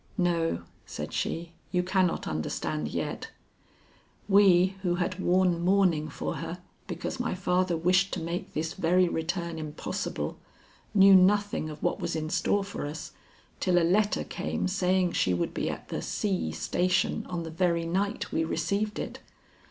[0.17, 3.29] "No," said she, "you cannot understand yet.
[4.27, 9.07] We who had worn mourning for her because my father wished to make this very
[9.07, 10.39] return impossible,
[10.95, 13.11] knew nothing of what was in store for us
[13.59, 16.51] till a letter came saying she would be at the C.
[16.51, 19.19] station on the very night we received it.